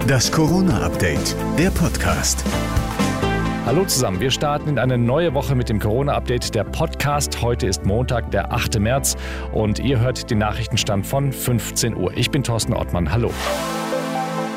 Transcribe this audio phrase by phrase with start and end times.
[0.00, 2.44] Das Corona-Update, der Podcast.
[3.64, 7.40] Hallo zusammen, wir starten in eine neue Woche mit dem Corona-Update, der Podcast.
[7.42, 8.80] Heute ist Montag, der 8.
[8.80, 9.16] März
[9.52, 12.16] und ihr hört den Nachrichtenstand von 15 Uhr.
[12.16, 13.12] Ich bin Thorsten Ottmann.
[13.12, 13.30] Hallo.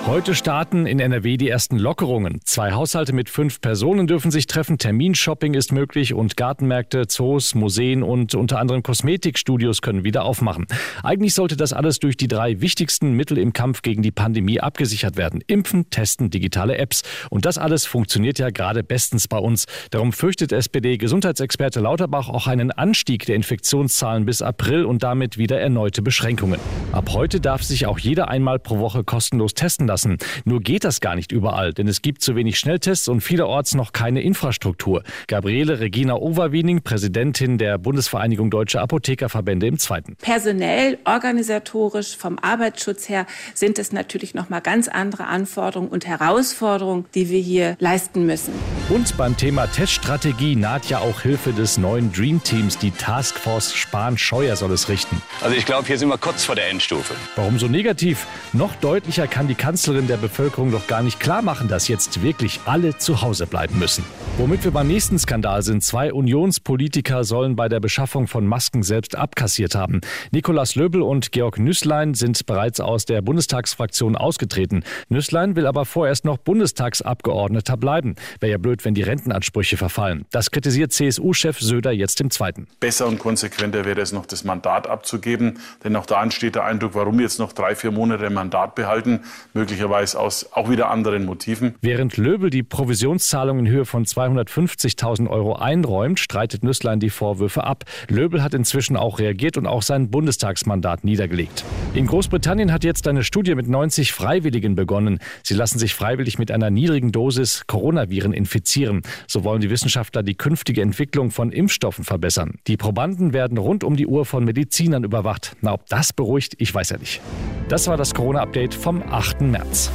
[0.08, 2.40] Heute starten in NRW die ersten Lockerungen.
[2.44, 8.04] Zwei Haushalte mit fünf Personen dürfen sich treffen, Terminshopping ist möglich und Gartenmärkte, Zoos, Museen
[8.04, 10.68] und unter anderem Kosmetikstudios können wieder aufmachen.
[11.02, 15.18] Eigentlich sollte das alles durch die drei wichtigsten Mittel im Kampf gegen die Pandemie abgesichert
[15.18, 15.42] werden.
[15.48, 17.02] Impfen, testen, digitale Apps.
[17.32, 19.66] Und das alles funktioniert ja gerade bestens bei uns.
[19.90, 26.04] Darum fürchtet SPD-Gesundheitsexperte Lauterbach auch einen Anstieg der Infektionszahlen bis April und damit wieder erneute
[26.04, 26.60] Beschränkungen.
[26.92, 30.18] Ab heute darf sich auch jeder einmal pro Woche kostenlos testen lassen lassen.
[30.44, 33.94] Nur geht das gar nicht überall, denn es gibt zu wenig Schnelltests und vielerorts noch
[33.94, 35.04] keine Infrastruktur.
[35.28, 40.18] Gabriele Regina Overwiening, Präsidentin der Bundesvereinigung Deutscher Apothekerverbände im Zweiten.
[40.22, 47.06] Personell, organisatorisch, vom Arbeitsschutz her sind es natürlich noch mal ganz andere Anforderungen und Herausforderungen,
[47.16, 48.52] die wir hier leisten müssen.
[48.88, 52.78] Und beim Thema Teststrategie naht ja auch Hilfe des neuen Dream Teams.
[52.78, 55.24] Die Taskforce Spahn-Scheuer soll es richten.
[55.42, 57.16] Also ich glaube, hier sind wir kurz vor der Endstufe.
[57.36, 58.28] Warum so negativ?
[58.54, 62.60] Noch deutlicher kann die Kanzlerin der Bevölkerung doch gar nicht klar machen, dass jetzt wirklich
[62.66, 64.04] alle zu Hause bleiben müssen.
[64.38, 65.84] Womit wir beim nächsten Skandal sind.
[65.84, 70.02] Zwei Unionspolitiker sollen bei der Beschaffung von Masken selbst abkassiert haben.
[70.32, 74.84] Nikolaus Löbel und Georg Nüßlein sind bereits aus der Bundestagsfraktion ausgetreten.
[75.10, 78.16] Nüßlein will aber vorerst noch Bundestagsabgeordneter bleiben.
[78.40, 80.26] Wäre ja blöd, wenn die Rentenansprüche verfallen.
[80.32, 82.68] Das kritisiert CSU-Chef Söder jetzt im Zweiten.
[82.80, 85.60] Besser und konsequenter wäre es noch, das Mandat abzugeben.
[85.84, 89.22] Denn auch da entsteht der Eindruck, warum jetzt noch drei, vier Monate Mandat behalten.
[89.54, 91.76] Möglicherweise aus auch wieder anderen Motiven.
[91.82, 97.84] Während Löbel die Provisionszahlung in Höhe von 250.000 Euro einräumt, streitet Nüsslein die Vorwürfe ab.
[98.10, 101.64] Löbel hat inzwischen auch reagiert und auch sein Bundestagsmandat niedergelegt.
[101.94, 105.20] In Großbritannien hat jetzt eine Studie mit 90 Freiwilligen begonnen.
[105.44, 108.34] Sie lassen sich freiwillig mit einer niedrigen Dosis Coronaviren
[108.66, 109.02] infizieren.
[109.28, 112.56] So wollen die Wissenschaftler die künftige Entwicklung von Impfstoffen verbessern.
[112.68, 115.56] Die Probanden werden rund um die Uhr von Medizinern überwacht.
[115.62, 117.22] Na, ob das beruhigt, ich weiß ja nicht.
[117.70, 119.42] Das war das Corona-Update vom 8.
[119.42, 119.92] März.